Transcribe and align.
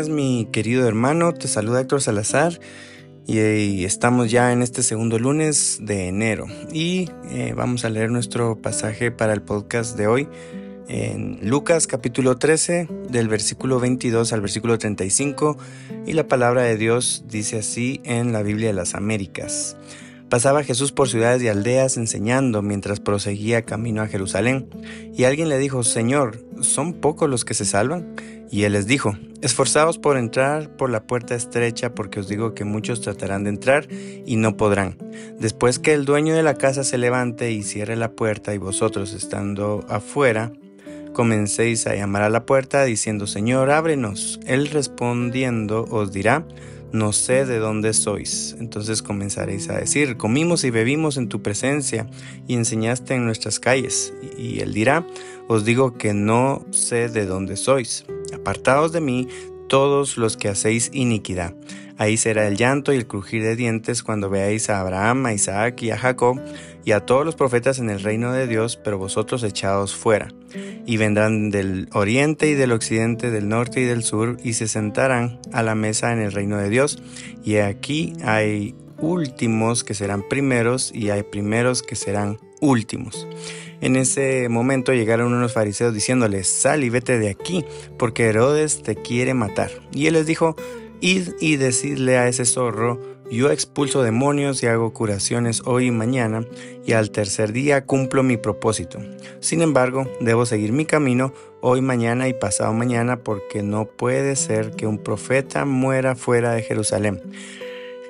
Mi 0.00 0.48
querido 0.50 0.88
hermano, 0.88 1.34
te 1.34 1.48
saluda 1.48 1.82
Héctor 1.82 2.00
Salazar 2.00 2.58
y, 3.26 3.84
estamos 3.84 4.30
ya 4.30 4.50
en 4.50 4.62
este 4.62 4.82
segundo 4.82 5.18
lunes 5.18 5.80
de 5.82 6.08
enero 6.08 6.46
y 6.72 7.10
eh, 7.30 7.52
vamos 7.54 7.84
a 7.84 7.90
leer 7.90 8.10
nuestro 8.10 8.56
pasaje 8.56 9.10
para 9.10 9.34
el 9.34 9.42
podcast 9.42 9.98
de 9.98 10.06
hoy 10.06 10.28
en 10.88 11.40
Lucas 11.42 11.86
capítulo 11.86 12.38
13 12.38 12.88
del 13.10 13.28
versículo 13.28 13.80
22 13.80 14.32
al 14.32 14.40
versículo 14.40 14.78
35 14.78 15.58
y 16.06 16.14
la 16.14 16.26
palabra 16.26 16.62
de 16.62 16.78
Dios 16.78 17.24
dice 17.28 17.58
así 17.58 18.00
en 18.04 18.32
la 18.32 18.42
Biblia 18.42 18.68
de 18.68 18.74
las 18.74 18.94
Américas. 18.94 19.76
Pasaba 20.32 20.64
Jesús 20.64 20.92
por 20.92 21.10
ciudades 21.10 21.42
y 21.42 21.48
aldeas 21.48 21.98
enseñando 21.98 22.62
mientras 22.62 23.00
proseguía 23.00 23.66
camino 23.66 24.00
a 24.00 24.06
Jerusalén. 24.06 24.66
Y 25.14 25.24
alguien 25.24 25.50
le 25.50 25.58
dijo, 25.58 25.82
Señor, 25.82 26.42
¿son 26.62 26.94
pocos 26.94 27.28
los 27.28 27.44
que 27.44 27.52
se 27.52 27.66
salvan? 27.66 28.16
Y 28.50 28.62
él 28.62 28.72
les 28.72 28.86
dijo, 28.86 29.14
Esforzaos 29.42 29.98
por 29.98 30.16
entrar 30.16 30.74
por 30.74 30.88
la 30.88 31.06
puerta 31.06 31.34
estrecha, 31.34 31.94
porque 31.94 32.20
os 32.20 32.28
digo 32.28 32.54
que 32.54 32.64
muchos 32.64 33.02
tratarán 33.02 33.44
de 33.44 33.50
entrar 33.50 33.86
y 33.90 34.36
no 34.36 34.56
podrán. 34.56 34.96
Después 35.38 35.78
que 35.78 35.92
el 35.92 36.06
dueño 36.06 36.34
de 36.34 36.42
la 36.42 36.54
casa 36.54 36.82
se 36.82 36.96
levante 36.96 37.52
y 37.52 37.62
cierre 37.62 37.96
la 37.96 38.12
puerta, 38.12 38.54
y 38.54 38.58
vosotros 38.58 39.12
estando 39.12 39.84
afuera, 39.90 40.50
comencéis 41.12 41.86
a 41.86 41.94
llamar 41.94 42.22
a 42.22 42.30
la 42.30 42.46
puerta, 42.46 42.84
diciendo, 42.84 43.26
Señor, 43.26 43.70
ábrenos. 43.70 44.40
Él 44.46 44.68
respondiendo 44.68 45.84
os 45.90 46.10
dirá, 46.10 46.46
no 46.92 47.12
sé 47.12 47.44
de 47.44 47.58
dónde 47.58 47.92
sois. 47.92 48.56
Entonces 48.58 49.02
comenzaréis 49.02 49.68
a 49.68 49.78
decir, 49.78 50.16
comimos 50.16 50.64
y 50.64 50.70
bebimos 50.70 51.16
en 51.16 51.28
tu 51.28 51.42
presencia 51.42 52.08
y 52.46 52.54
enseñaste 52.54 53.14
en 53.14 53.24
nuestras 53.24 53.58
calles. 53.58 54.12
Y 54.36 54.60
él 54.60 54.74
dirá, 54.74 55.06
os 55.48 55.64
digo 55.64 55.94
que 55.94 56.14
no 56.14 56.64
sé 56.70 57.08
de 57.08 57.26
dónde 57.26 57.56
sois. 57.56 58.04
Apartaos 58.34 58.92
de 58.92 59.00
mí 59.00 59.28
todos 59.72 60.18
los 60.18 60.36
que 60.36 60.50
hacéis 60.50 60.90
iniquidad. 60.92 61.54
Ahí 61.96 62.18
será 62.18 62.46
el 62.46 62.58
llanto 62.58 62.92
y 62.92 62.96
el 62.96 63.06
crujir 63.06 63.42
de 63.42 63.56
dientes 63.56 64.02
cuando 64.02 64.28
veáis 64.28 64.68
a 64.68 64.80
Abraham, 64.80 65.24
a 65.24 65.32
Isaac 65.32 65.80
y 65.80 65.90
a 65.90 65.96
Jacob 65.96 66.38
y 66.84 66.92
a 66.92 67.06
todos 67.06 67.24
los 67.24 67.36
profetas 67.36 67.78
en 67.78 67.88
el 67.88 68.02
reino 68.02 68.34
de 68.34 68.46
Dios, 68.46 68.76
pero 68.76 68.98
vosotros 68.98 69.42
echados 69.42 69.94
fuera. 69.94 70.28
Y 70.84 70.98
vendrán 70.98 71.48
del 71.48 71.88
oriente 71.94 72.48
y 72.48 72.54
del 72.54 72.70
occidente, 72.70 73.30
del 73.30 73.48
norte 73.48 73.80
y 73.80 73.84
del 73.84 74.02
sur, 74.02 74.36
y 74.44 74.52
se 74.52 74.68
sentarán 74.68 75.40
a 75.54 75.62
la 75.62 75.74
mesa 75.74 76.12
en 76.12 76.20
el 76.20 76.32
reino 76.32 76.58
de 76.58 76.68
Dios. 76.68 77.02
Y 77.42 77.56
aquí 77.56 78.12
hay 78.26 78.74
últimos 78.98 79.84
que 79.84 79.94
serán 79.94 80.22
primeros 80.28 80.92
y 80.94 81.08
hay 81.08 81.22
primeros 81.22 81.82
que 81.82 81.96
serán 81.96 82.36
últimos. 82.60 83.26
En 83.82 83.96
ese 83.96 84.48
momento 84.48 84.92
llegaron 84.92 85.34
unos 85.34 85.52
fariseos 85.52 85.92
diciéndoles, 85.92 86.46
sal 86.46 86.84
y 86.84 86.88
vete 86.88 87.18
de 87.18 87.28
aquí, 87.28 87.64
porque 87.98 88.26
Herodes 88.26 88.84
te 88.84 88.94
quiere 88.94 89.34
matar. 89.34 89.72
Y 89.92 90.06
él 90.06 90.14
les 90.14 90.24
dijo, 90.24 90.54
id 91.00 91.30
y 91.40 91.56
decidle 91.56 92.16
a 92.16 92.28
ese 92.28 92.44
zorro, 92.44 93.00
yo 93.28 93.50
expulso 93.50 94.04
demonios 94.04 94.62
y 94.62 94.68
hago 94.68 94.92
curaciones 94.92 95.62
hoy 95.64 95.86
y 95.86 95.90
mañana, 95.90 96.46
y 96.86 96.92
al 96.92 97.10
tercer 97.10 97.52
día 97.52 97.84
cumplo 97.84 98.22
mi 98.22 98.36
propósito. 98.36 99.00
Sin 99.40 99.62
embargo, 99.62 100.08
debo 100.20 100.46
seguir 100.46 100.70
mi 100.70 100.84
camino 100.86 101.34
hoy, 101.60 101.80
mañana 101.80 102.28
y 102.28 102.34
pasado 102.34 102.72
mañana, 102.72 103.24
porque 103.24 103.64
no 103.64 103.86
puede 103.86 104.36
ser 104.36 104.76
que 104.76 104.86
un 104.86 104.98
profeta 104.98 105.64
muera 105.64 106.14
fuera 106.14 106.52
de 106.52 106.62
Jerusalén. 106.62 107.20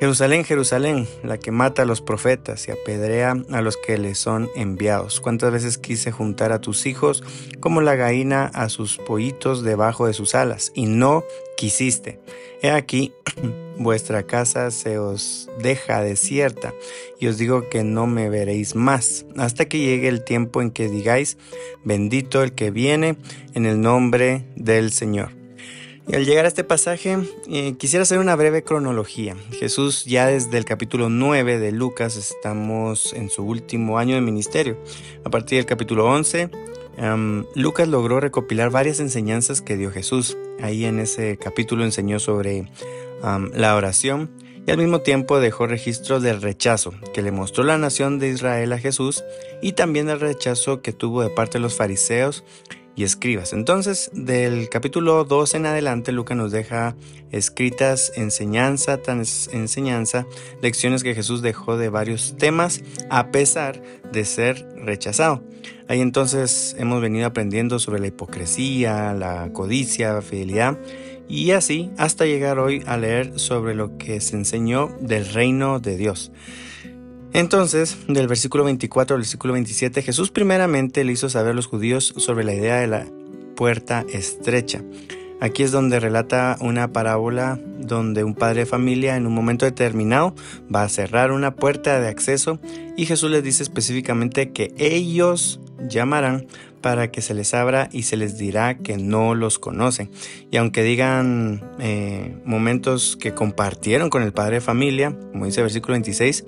Jerusalén, 0.02 0.42
Jerusalén, 0.42 1.06
la 1.22 1.38
que 1.38 1.52
mata 1.52 1.82
a 1.82 1.84
los 1.84 2.00
profetas 2.02 2.66
y 2.66 2.72
apedrea 2.72 3.36
a 3.52 3.62
los 3.62 3.76
que 3.76 3.98
le 3.98 4.16
son 4.16 4.50
enviados. 4.56 5.20
¿Cuántas 5.20 5.52
veces 5.52 5.78
quise 5.78 6.10
juntar 6.10 6.50
a 6.50 6.60
tus 6.60 6.86
hijos 6.86 7.22
como 7.60 7.82
la 7.82 7.94
gallina 7.94 8.46
a 8.46 8.68
sus 8.68 8.98
pollitos 8.98 9.62
debajo 9.62 10.08
de 10.08 10.12
sus 10.12 10.34
alas? 10.34 10.72
Y 10.74 10.86
no 10.86 11.22
quisiste. 11.56 12.18
He 12.62 12.72
aquí, 12.72 13.12
vuestra 13.78 14.24
casa 14.24 14.72
se 14.72 14.98
os 14.98 15.48
deja 15.60 16.02
desierta, 16.02 16.74
y 17.20 17.28
os 17.28 17.38
digo 17.38 17.68
que 17.68 17.84
no 17.84 18.08
me 18.08 18.28
veréis 18.28 18.74
más, 18.74 19.24
hasta 19.36 19.66
que 19.66 19.78
llegue 19.78 20.08
el 20.08 20.24
tiempo 20.24 20.62
en 20.62 20.72
que 20.72 20.88
digáis, 20.88 21.38
bendito 21.84 22.42
el 22.42 22.54
que 22.54 22.72
viene 22.72 23.18
en 23.54 23.66
el 23.66 23.80
nombre 23.80 24.46
del 24.56 24.90
Señor. 24.90 25.41
Al 26.12 26.26
llegar 26.26 26.44
a 26.44 26.48
este 26.48 26.62
pasaje, 26.62 27.16
eh, 27.48 27.74
quisiera 27.78 28.02
hacer 28.02 28.18
una 28.18 28.36
breve 28.36 28.62
cronología. 28.62 29.34
Jesús 29.58 30.04
ya 30.04 30.26
desde 30.26 30.58
el 30.58 30.66
capítulo 30.66 31.08
9 31.08 31.58
de 31.58 31.72
Lucas 31.72 32.16
estamos 32.16 33.14
en 33.14 33.30
su 33.30 33.42
último 33.44 33.98
año 33.98 34.14
de 34.14 34.20
ministerio. 34.20 34.76
A 35.24 35.30
partir 35.30 35.56
del 35.56 35.64
capítulo 35.64 36.04
11, 36.04 36.50
Lucas 37.54 37.88
logró 37.88 38.20
recopilar 38.20 38.68
varias 38.68 39.00
enseñanzas 39.00 39.62
que 39.62 39.78
dio 39.78 39.90
Jesús. 39.90 40.36
Ahí 40.60 40.84
en 40.84 41.00
ese 41.00 41.38
capítulo 41.38 41.82
enseñó 41.82 42.18
sobre 42.18 42.68
la 43.54 43.74
oración 43.74 44.30
y 44.66 44.70
al 44.70 44.76
mismo 44.76 45.00
tiempo 45.00 45.40
dejó 45.40 45.66
registro 45.66 46.20
del 46.20 46.42
rechazo 46.42 46.92
que 47.14 47.22
le 47.22 47.32
mostró 47.32 47.64
la 47.64 47.78
nación 47.78 48.18
de 48.18 48.28
Israel 48.28 48.74
a 48.74 48.78
Jesús 48.78 49.24
y 49.62 49.72
también 49.72 50.10
el 50.10 50.20
rechazo 50.20 50.82
que 50.82 50.92
tuvo 50.92 51.22
de 51.22 51.30
parte 51.30 51.54
de 51.54 51.62
los 51.62 51.74
fariseos 51.74 52.44
y 52.94 53.04
escribas. 53.04 53.52
Entonces, 53.52 54.10
del 54.12 54.68
capítulo 54.68 55.24
2 55.24 55.54
en 55.54 55.66
adelante, 55.66 56.12
Lucas 56.12 56.36
nos 56.36 56.52
deja 56.52 56.94
escritas 57.30 58.12
enseñanza 58.16 59.00
enseñanza, 59.52 60.26
lecciones 60.60 61.02
que 61.02 61.14
Jesús 61.14 61.42
dejó 61.42 61.76
de 61.76 61.88
varios 61.88 62.36
temas, 62.36 62.82
a 63.10 63.30
pesar 63.30 63.82
de 64.12 64.24
ser 64.24 64.66
rechazado. 64.76 65.42
Ahí 65.88 66.00
entonces 66.00 66.76
hemos 66.78 67.00
venido 67.00 67.26
aprendiendo 67.26 67.78
sobre 67.78 68.00
la 68.00 68.08
hipocresía, 68.08 69.14
la 69.14 69.50
codicia, 69.52 70.14
la 70.14 70.22
fidelidad, 70.22 70.78
y 71.28 71.52
así 71.52 71.90
hasta 71.96 72.26
llegar 72.26 72.58
hoy 72.58 72.82
a 72.86 72.96
leer 72.96 73.38
sobre 73.38 73.74
lo 73.74 73.96
que 73.96 74.20
se 74.20 74.36
enseñó 74.36 74.94
del 75.00 75.26
reino 75.32 75.80
de 75.80 75.96
Dios. 75.96 76.30
Entonces, 77.34 77.96
del 78.08 78.28
versículo 78.28 78.64
24 78.64 79.14
al 79.14 79.22
versículo 79.22 79.54
27, 79.54 80.02
Jesús 80.02 80.30
primeramente 80.30 81.02
le 81.04 81.12
hizo 81.12 81.30
saber 81.30 81.52
a 81.52 81.54
los 81.54 81.66
judíos 81.66 82.12
sobre 82.18 82.44
la 82.44 82.54
idea 82.54 82.76
de 82.76 82.86
la 82.86 83.06
puerta 83.56 84.04
estrecha. 84.12 84.82
Aquí 85.40 85.64
es 85.64 85.72
donde 85.72 85.98
relata 85.98 86.56
una 86.60 86.92
parábola 86.92 87.58
donde 87.78 88.22
un 88.22 88.34
padre 88.34 88.60
de 88.60 88.66
familia 88.66 89.16
en 89.16 89.26
un 89.26 89.34
momento 89.34 89.64
determinado 89.64 90.36
va 90.72 90.84
a 90.84 90.88
cerrar 90.88 91.32
una 91.32 91.56
puerta 91.56 92.00
de 92.00 92.06
acceso 92.06 92.60
y 92.96 93.06
Jesús 93.06 93.30
les 93.30 93.42
dice 93.42 93.64
específicamente 93.64 94.52
que 94.52 94.72
ellos 94.76 95.58
llamarán 95.88 96.46
para 96.82 97.10
que 97.10 97.22
se 97.22 97.32
les 97.32 97.54
abra 97.54 97.88
y 97.92 98.02
se 98.02 98.16
les 98.16 98.36
dirá 98.36 98.76
que 98.76 98.98
no 98.98 99.34
los 99.34 99.58
conocen. 99.58 100.10
Y 100.50 100.58
aunque 100.58 100.82
digan 100.82 101.62
eh, 101.78 102.36
momentos 102.44 103.16
que 103.16 103.32
compartieron 103.32 104.10
con 104.10 104.22
el 104.22 104.32
padre 104.32 104.56
de 104.56 104.60
familia, 104.60 105.16
como 105.32 105.46
dice 105.46 105.60
el 105.60 105.64
versículo 105.64 105.92
26, 105.92 106.44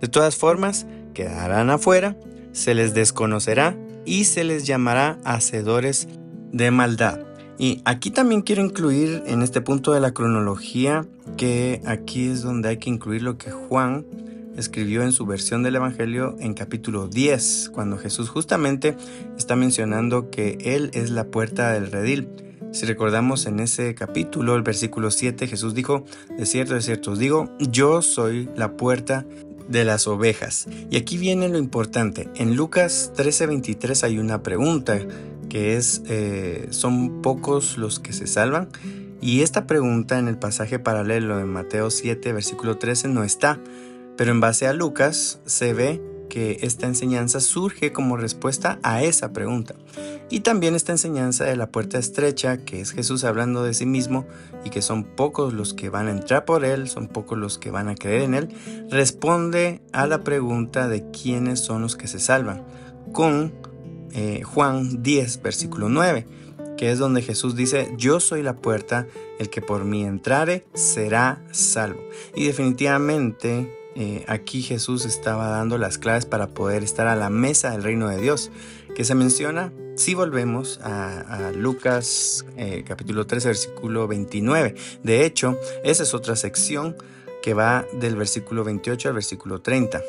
de 0.00 0.08
todas 0.08 0.36
formas 0.36 0.86
quedarán 1.14 1.70
afuera, 1.70 2.16
se 2.52 2.74
les 2.74 2.94
desconocerá 2.94 3.76
y 4.04 4.24
se 4.24 4.44
les 4.44 4.66
llamará 4.66 5.18
hacedores 5.24 6.08
de 6.52 6.70
maldad. 6.70 7.20
Y 7.58 7.82
aquí 7.84 8.10
también 8.10 8.42
quiero 8.42 8.64
incluir 8.64 9.24
en 9.26 9.42
este 9.42 9.60
punto 9.60 9.92
de 9.92 10.00
la 10.00 10.12
cronología 10.12 11.06
que 11.36 11.82
aquí 11.84 12.28
es 12.28 12.42
donde 12.42 12.68
hay 12.68 12.76
que 12.76 12.88
incluir 12.88 13.22
lo 13.22 13.36
que 13.36 13.50
Juan 13.50 14.06
escribió 14.58 15.02
en 15.02 15.12
su 15.12 15.24
versión 15.24 15.62
del 15.62 15.76
Evangelio 15.76 16.36
en 16.40 16.52
capítulo 16.52 17.08
10, 17.08 17.70
cuando 17.72 17.96
Jesús 17.96 18.28
justamente 18.28 18.96
está 19.36 19.56
mencionando 19.56 20.30
que 20.30 20.58
Él 20.60 20.90
es 20.92 21.10
la 21.10 21.28
puerta 21.28 21.72
del 21.72 21.90
redil. 21.90 22.28
Si 22.72 22.84
recordamos 22.84 23.46
en 23.46 23.60
ese 23.60 23.94
capítulo, 23.94 24.54
el 24.56 24.62
versículo 24.62 25.10
7, 25.10 25.46
Jesús 25.46 25.74
dijo, 25.74 26.04
de 26.36 26.44
cierto, 26.44 26.74
de 26.74 26.82
cierto 26.82 27.12
os 27.12 27.18
digo, 27.18 27.50
yo 27.58 28.02
soy 28.02 28.48
la 28.56 28.76
puerta 28.76 29.24
de 29.68 29.84
las 29.84 30.06
ovejas. 30.06 30.66
Y 30.90 30.96
aquí 30.96 31.16
viene 31.16 31.48
lo 31.48 31.58
importante. 31.58 32.28
En 32.34 32.56
Lucas 32.56 33.12
13:23 33.16 34.02
hay 34.02 34.18
una 34.18 34.42
pregunta 34.42 34.98
que 35.48 35.76
es, 35.76 36.02
eh, 36.06 36.66
¿son 36.70 37.22
pocos 37.22 37.78
los 37.78 38.00
que 38.00 38.12
se 38.12 38.26
salvan? 38.26 38.68
Y 39.20 39.42
esta 39.42 39.66
pregunta 39.66 40.18
en 40.18 40.28
el 40.28 40.38
pasaje 40.38 40.78
paralelo 40.78 41.38
de 41.38 41.44
Mateo 41.44 41.90
7, 41.90 42.32
versículo 42.32 42.78
13 42.78 43.08
no 43.08 43.24
está, 43.24 43.58
pero 44.18 44.32
en 44.32 44.40
base 44.40 44.66
a 44.66 44.72
Lucas 44.72 45.40
se 45.46 45.72
ve 45.72 46.02
que 46.28 46.58
esta 46.62 46.86
enseñanza 46.86 47.40
surge 47.40 47.92
como 47.92 48.16
respuesta 48.16 48.80
a 48.82 49.02
esa 49.02 49.32
pregunta. 49.32 49.76
Y 50.28 50.40
también 50.40 50.74
esta 50.74 50.92
enseñanza 50.92 51.44
de 51.44 51.56
la 51.56 51.70
puerta 51.70 51.98
estrecha, 51.98 52.58
que 52.58 52.80
es 52.80 52.90
Jesús 52.90 53.24
hablando 53.24 53.62
de 53.62 53.72
sí 53.72 53.86
mismo 53.86 54.26
y 54.64 54.70
que 54.70 54.82
son 54.82 55.04
pocos 55.04 55.54
los 55.54 55.72
que 55.72 55.88
van 55.88 56.08
a 56.08 56.10
entrar 56.10 56.44
por 56.44 56.64
él, 56.64 56.88
son 56.88 57.06
pocos 57.06 57.38
los 57.38 57.58
que 57.58 57.70
van 57.70 57.88
a 57.88 57.94
creer 57.94 58.22
en 58.22 58.34
él, 58.34 58.48
responde 58.90 59.80
a 59.92 60.06
la 60.06 60.24
pregunta 60.24 60.88
de 60.88 61.10
quiénes 61.12 61.60
son 61.60 61.80
los 61.82 61.96
que 61.96 62.08
se 62.08 62.18
salvan, 62.18 62.64
con 63.12 63.54
eh, 64.12 64.42
Juan 64.42 65.02
10, 65.02 65.42
versículo 65.42 65.88
9 65.88 66.26
que 66.76 66.92
es 66.92 67.00
donde 67.00 67.22
Jesús 67.22 67.56
dice, 67.56 67.92
yo 67.98 68.20
soy 68.20 68.40
la 68.40 68.54
puerta, 68.54 69.08
el 69.40 69.50
que 69.50 69.60
por 69.60 69.84
mí 69.84 70.04
entrare 70.04 70.64
será 70.74 71.44
salvo. 71.50 72.00
Y 72.36 72.46
definitivamente 72.46 73.77
eh, 74.00 74.24
aquí 74.28 74.62
Jesús 74.62 75.04
estaba 75.04 75.48
dando 75.48 75.76
las 75.76 75.98
claves 75.98 76.24
para 76.24 76.50
poder 76.50 76.84
estar 76.84 77.08
a 77.08 77.16
la 77.16 77.30
mesa 77.30 77.72
del 77.72 77.82
reino 77.82 78.08
de 78.08 78.20
Dios, 78.20 78.52
que 78.94 79.04
se 79.04 79.16
menciona 79.16 79.72
si 79.96 80.14
volvemos 80.14 80.78
a, 80.84 81.50
Lucas 81.52 82.46
eh, 82.56 82.84
capítulo 82.86 83.26
3 83.26 83.46
versículo 83.46 84.06
29. 84.06 84.76
De 85.02 85.26
hecho, 85.26 85.58
esa 85.82 86.04
es 86.04 86.14
otra 86.14 86.36
sección 86.36 86.96
que 87.42 87.54
va 87.54 87.86
del 88.00 88.14
versículo 88.14 88.62
28 88.62 89.08
al 89.08 89.14
versículo 89.14 89.62
30 89.62 90.00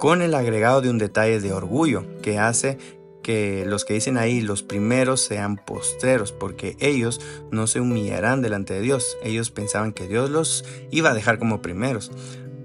con 0.00 0.22
el 0.22 0.34
agregado 0.34 0.80
de 0.80 0.90
un 0.90 0.98
detalle 0.98 1.38
de 1.40 1.52
orgullo 1.52 2.04
que 2.22 2.40
hace 2.40 2.78
que 3.22 3.64
los 3.66 3.84
que 3.84 3.94
dicen 3.94 4.18
ahí 4.18 4.40
los 4.40 4.62
primeros 4.62 5.20
sean 5.20 5.56
postreros, 5.56 6.30
porque 6.30 6.76
ellos 6.78 7.20
no 7.50 7.66
se 7.66 7.80
humillarán 7.80 8.40
delante 8.40 8.74
de 8.74 8.80
Dios. 8.80 9.18
Ellos 9.20 9.50
pensaban 9.50 9.92
que 9.92 10.06
Dios 10.06 10.30
los 10.30 10.64
iba 10.92 11.10
a 11.10 11.14
dejar 11.14 11.40
como 11.40 11.60
primeros, 11.60 12.12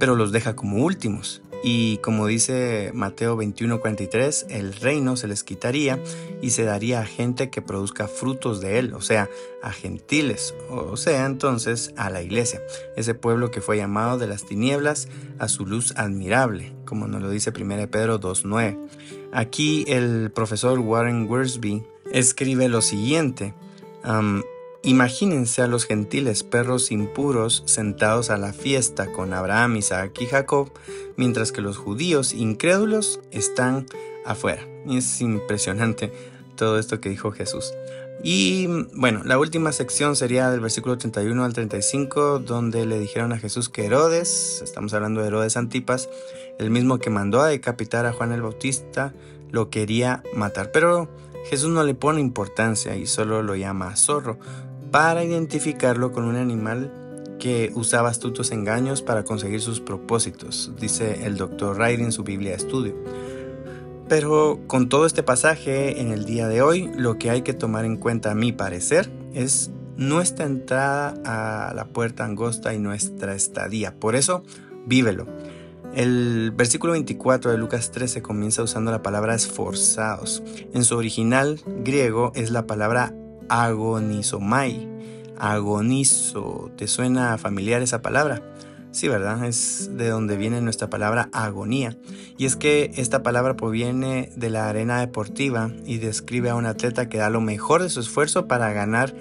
pero 0.02 0.16
los 0.16 0.32
deja 0.32 0.56
como 0.56 0.84
últimos. 0.84 1.44
Y 1.64 1.98
como 1.98 2.26
dice 2.26 2.90
Mateo 2.92 3.38
21:43, 3.38 4.48
el 4.50 4.74
reino 4.74 5.16
se 5.16 5.28
les 5.28 5.44
quitaría 5.44 6.00
y 6.42 6.50
se 6.50 6.64
daría 6.64 7.02
a 7.02 7.06
gente 7.06 7.52
que 7.52 7.62
produzca 7.62 8.08
frutos 8.08 8.62
de 8.62 8.80
él, 8.80 8.96
o 8.96 9.02
sea, 9.02 9.30
a 9.62 9.72
gentiles, 9.72 10.56
o 10.72 10.98
sea, 10.98 11.28
entonces 11.28 11.94
a 11.98 12.10
la 12.10 12.24
iglesia, 12.24 12.64
ese 12.98 13.14
pueblo 13.14 13.52
que 13.52 13.62
fue 13.62 13.78
llamado 13.78 14.18
de 14.18 14.26
las 14.26 14.44
tinieblas 14.44 15.08
a 15.38 15.48
su 15.48 15.68
luz 15.68 15.94
admirable, 15.96 16.74
como 16.84 17.08
nos 17.08 17.22
lo 17.22 17.30
dice 17.30 17.52
1 17.52 17.92
Pedro 17.92 18.20
2:9. 18.20 18.80
Aquí 19.32 19.86
el 19.88 20.32
profesor 20.32 20.80
Warren 20.80 21.30
Worsby 21.30 21.84
escribe 22.12 22.70
lo 22.70 22.82
siguiente. 22.82 23.54
Imagínense 24.84 25.62
a 25.62 25.68
los 25.68 25.86
gentiles 25.86 26.42
perros 26.42 26.92
impuros 26.92 27.62
sentados 27.68 28.32
a 28.32 28.38
la 28.38 28.52
fiesta 28.52 29.12
con 29.12 29.32
Abraham, 29.32 29.76
Isaac 29.76 30.20
y 30.20 30.26
Jacob, 30.26 30.72
mientras 31.18 31.52
que 31.52 31.62
los 31.62 31.78
judíos 31.78 32.34
incrédulos 32.34 33.20
están 33.30 33.86
afuera. 34.26 34.68
es 34.90 35.22
impresionante 35.22 36.12
todo 36.56 36.80
esto 36.80 37.00
que 37.00 37.10
dijo 37.10 37.32
Jesús. 37.32 37.74
Y 38.24 38.68
bueno, 38.96 39.22
la 39.24 39.38
última 39.38 39.72
sección 39.72 40.16
sería 40.16 40.50
del 40.50 40.60
versículo 40.60 40.98
31 40.98 41.44
al 41.44 41.54
35, 41.54 42.40
donde 42.40 42.88
le 42.88 43.00
dijeron 43.00 43.34
a 43.34 43.38
Jesús 43.38 43.70
que 43.70 43.86
Herodes, 43.86 44.62
estamos 44.64 44.94
hablando 44.96 45.22
de 45.22 45.28
Herodes 45.28 45.58
Antipas, 45.58 46.10
el 46.58 46.72
mismo 46.72 46.98
que 46.98 47.12
mandó 47.12 47.42
a 47.42 47.48
decapitar 47.48 48.08
a 48.08 48.14
Juan 48.14 48.32
el 48.32 48.42
Bautista, 48.42 49.14
lo 49.52 49.70
quería 49.70 50.24
matar. 50.36 50.72
Pero 50.72 51.08
Jesús 51.50 51.70
no 51.70 51.84
le 51.84 51.96
pone 51.96 52.20
importancia 52.20 52.96
y 52.96 53.06
solo 53.06 53.42
lo 53.44 53.56
llama 53.56 53.96
zorro 53.96 54.40
para 54.92 55.24
identificarlo 55.24 56.12
con 56.12 56.26
un 56.26 56.36
animal 56.36 56.92
que 57.40 57.72
usaba 57.74 58.10
astutos 58.10 58.52
engaños 58.52 59.02
para 59.02 59.24
conseguir 59.24 59.62
sus 59.62 59.80
propósitos, 59.80 60.72
dice 60.80 61.26
el 61.26 61.38
doctor 61.38 61.78
Wright 61.78 62.00
en 62.00 62.12
su 62.12 62.24
Biblia 62.24 62.54
estudio. 62.54 62.96
Pero 64.08 64.60
con 64.68 64.90
todo 64.90 65.06
este 65.06 65.24
pasaje 65.24 66.02
en 66.02 66.12
el 66.12 66.26
día 66.26 66.48
de 66.48 66.62
hoy, 66.62 66.92
lo 66.98 67.18
que 67.18 67.30
hay 67.30 67.42
que 67.42 67.54
tomar 67.54 67.86
en 67.86 67.96
cuenta 67.96 68.32
a 68.32 68.36
mi 68.36 68.52
parecer 68.52 69.10
es 69.34 69.72
nuestra 69.96 70.46
entrada 70.46 71.14
a 71.70 71.74
la 71.74 71.86
puerta 71.86 72.26
angosta 72.26 72.74
y 72.74 72.80
nuestra 72.80 73.34
estadía. 73.34 73.96
Por 73.98 74.16
eso, 74.16 74.44
vívelo. 74.86 75.26
El 75.96 76.52
versículo 76.52 76.94
24 76.94 77.52
de 77.52 77.58
Lucas 77.58 77.92
13 77.92 78.22
comienza 78.22 78.64
usando 78.64 78.92
la 78.92 79.02
palabra 79.02 79.34
esforzados. 79.34 80.44
En 80.74 80.84
su 80.84 80.98
original 80.98 81.60
griego 81.84 82.32
es 82.36 82.52
la 82.52 82.68
palabra 82.68 83.14
agonizomai. 83.52 84.88
Agonizo. 85.38 86.72
¿Te 86.78 86.88
suena 86.88 87.38
familiar 87.38 87.82
esa 87.82 88.02
palabra? 88.02 88.42
Sí, 88.92 89.08
¿verdad? 89.08 89.44
Es 89.46 89.90
de 89.94 90.10
donde 90.10 90.38
viene 90.38 90.62
nuestra 90.62 90.90
palabra 90.90 91.30
agonía. 91.34 91.98
Y 92.38 92.46
es 92.46 92.56
que 92.56 92.92
esta 92.96 93.24
palabra 93.24 93.56
proviene 93.56 94.32
de 94.36 94.50
la 94.50 94.70
arena 94.70 95.00
deportiva 95.00 95.72
y 95.86 95.98
describe 95.98 96.50
a 96.50 96.56
un 96.56 96.66
atleta 96.66 97.10
que 97.10 97.18
da 97.18 97.30
lo 97.30 97.42
mejor 97.42 97.82
de 97.82 97.90
su 97.90 98.00
esfuerzo 98.00 98.48
para 98.48 98.72
ganar 98.74 99.14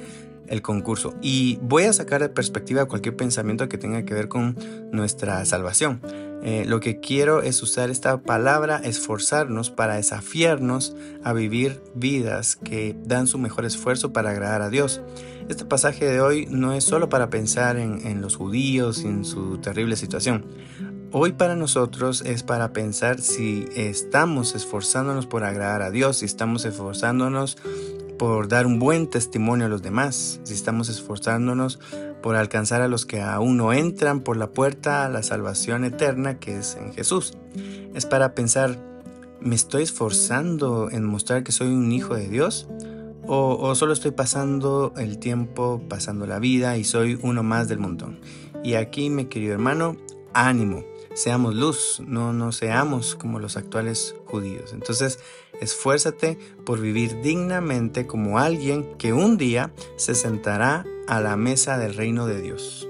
el 0.51 0.63
concurso. 0.63 1.15
Y 1.23 1.59
voy 1.63 1.85
a 1.85 1.93
sacar 1.93 2.21
de 2.21 2.29
perspectiva 2.29 2.85
cualquier 2.87 3.17
pensamiento 3.17 3.69
que 3.69 3.79
tenga 3.79 4.05
que 4.05 4.13
ver 4.13 4.29
con 4.29 4.57
nuestra 4.93 5.43
salvación. 5.47 6.03
Eh, 6.43 6.65
lo 6.67 6.81
que 6.81 7.01
quiero 7.01 7.43
es 7.43 7.63
usar 7.63 7.91
esta 7.91 8.23
palabra, 8.23 8.81
esforzarnos 8.83 9.71
para 9.71 9.97
desafiarnos 9.97 10.97
a 11.23 11.33
vivir 11.33 11.83
vidas 11.95 12.57
que 12.57 12.97
dan 13.05 13.27
su 13.27 13.39
mejor 13.39 13.65
esfuerzo 13.65 14.13
para 14.13 14.31
agradar 14.31 14.63
a 14.63 14.71
Dios. 14.71 15.01
Este 15.49 15.65
pasaje 15.65 16.07
de 16.07 16.21
hoy 16.21 16.47
no 16.51 16.73
es 16.73 16.85
solo 16.85 17.09
para 17.09 17.31
pensar 17.31 17.77
en, 17.77 18.07
en 18.07 18.21
los 18.21 18.37
judíos 18.37 19.03
y 19.03 19.07
en 19.07 19.25
su 19.25 19.59
terrible 19.59 19.97
situación. 19.97 20.47
Hoy 21.13 21.33
para 21.33 21.57
nosotros 21.57 22.23
es 22.25 22.45
para 22.45 22.73
pensar 22.73 23.21
si 23.21 23.67
estamos 23.75 24.55
esforzándonos 24.55 25.27
por 25.27 25.43
agradar 25.43 25.83
a 25.83 25.91
Dios, 25.91 26.19
si 26.19 26.25
estamos 26.25 26.65
esforzándonos 26.65 27.59
por 28.21 28.49
dar 28.49 28.67
un 28.67 28.79
buen 28.79 29.07
testimonio 29.07 29.65
a 29.65 29.71
los 29.71 29.81
demás, 29.81 30.41
si 30.43 30.53
estamos 30.53 30.91
esforzándonos 30.91 31.81
por 32.23 32.37
alcanzar 32.37 32.83
a 32.83 32.87
los 32.87 33.07
que 33.07 33.23
aún 33.23 33.57
no 33.57 33.73
entran 33.73 34.21
por 34.21 34.37
la 34.37 34.51
puerta 34.51 35.07
a 35.07 35.09
la 35.09 35.23
salvación 35.23 35.87
eterna 35.87 36.39
que 36.39 36.59
es 36.59 36.77
en 36.77 36.93
Jesús. 36.93 37.39
Es 37.95 38.05
para 38.05 38.35
pensar, 38.35 38.77
¿me 39.41 39.55
estoy 39.55 39.85
esforzando 39.85 40.91
en 40.91 41.03
mostrar 41.07 41.45
que 41.45 41.51
soy 41.51 41.69
un 41.69 41.91
hijo 41.93 42.15
de 42.15 42.29
Dios? 42.29 42.69
¿O, 43.27 43.75
solo 43.75 43.95
estoy 43.95 44.11
pasando 44.11 44.93
el 44.99 45.17
tiempo, 45.19 45.81
pasando 45.89 46.27
la 46.27 46.39
vida 46.41 46.77
y 46.77 46.85
soy 46.85 47.19
uno 47.23 47.43
más 47.43 47.69
del 47.69 47.79
montón? 47.79 48.21
Y 48.63 48.75
aquí, 48.75 49.09
mi 49.09 49.25
querido 49.25 49.55
hermano, 49.55 49.97
ánimo 50.35 50.85
seamos 51.15 51.55
luz, 51.55 52.03
no, 52.07 52.33
no 52.33 52.53
seamos 52.53 53.15
como 53.15 53.39
los 53.41 53.57
actuales 53.57 54.15
judíos. 54.27 54.73
Entonces, 54.73 55.19
esfuérzate 55.61 56.39
por 56.65 56.81
vivir 56.81 57.21
dignamente 57.23 58.07
como 58.07 58.39
alguien 58.39 58.97
que 58.99 59.13
un 59.13 59.37
día 59.37 59.73
se 59.97 60.15
sentará 60.15 60.85
a 61.07 61.21
la 61.21 61.37
mesa 61.37 61.79
del 61.79 61.95
reino 61.95 62.27
de 62.27 62.41
Dios. 62.41 62.90